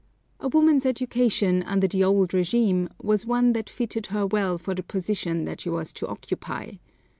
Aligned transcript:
A 0.39 0.47
woman's 0.47 0.83
education, 0.83 1.61
under 1.61 1.85
the 1.87 2.03
old 2.03 2.29
régime, 2.31 2.89
was 2.99 3.23
one 3.27 3.53
that 3.53 3.69
fitted 3.69 4.07
her 4.07 4.25
well 4.25 4.57
for 4.57 4.73
the 4.73 4.81
position 4.81 5.45
that 5.45 5.61
she 5.61 5.69
was 5.69 5.93
to 5.93 6.07
occupy. 6.07 6.77